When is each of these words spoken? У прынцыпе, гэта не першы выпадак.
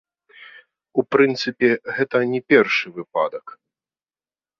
У 1.01 1.03
прынцыпе, 1.15 1.69
гэта 1.97 2.17
не 2.31 2.39
першы 2.53 2.87
выпадак. 2.97 3.45